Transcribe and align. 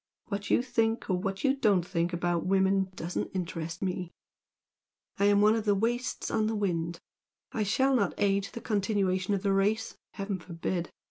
What 0.29 0.49
you 0.49 0.63
think 0.63 1.11
or 1.11 1.17
what 1.19 1.43
you 1.43 1.55
don't 1.55 1.85
think 1.85 2.11
about 2.11 2.43
women 2.43 2.89
doesn't 2.95 3.29
interest 3.35 3.83
me. 3.83 4.09
I'm 5.19 5.41
one 5.41 5.53
of 5.55 5.65
the 5.65 5.75
'wastes 5.75 6.31
on 6.31 6.47
the 6.47 6.55
wind!' 6.55 6.99
I 7.51 7.61
shall 7.61 7.95
not 7.95 8.15
aid 8.17 8.45
in 8.45 8.51
the 8.53 8.61
continuation 8.61 9.35
of 9.35 9.43
the 9.43 9.53
race, 9.53 9.95
heaven 10.15 10.39
forbid! 10.39 10.89